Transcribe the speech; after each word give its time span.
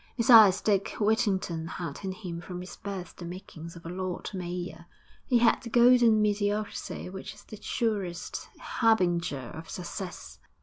Besides, 0.17 0.61
Dick 0.61 0.95
Whittington 0.99 1.67
had 1.67 1.99
in 2.03 2.11
him 2.11 2.41
from 2.41 2.61
his 2.61 2.75
birth 2.75 3.15
the 3.17 3.23
makings 3.23 3.75
of 3.75 3.85
a 3.85 3.89
Lord 3.89 4.31
Mayor 4.33 4.87
he 5.27 5.37
had 5.37 5.61
the 5.61 5.69
golden 5.69 6.19
mediocrity 6.23 7.07
which 7.07 7.35
is 7.35 7.43
the 7.43 7.61
surest 7.61 8.47
harbinger 8.59 9.51
of 9.51 9.69
success. 9.69 10.39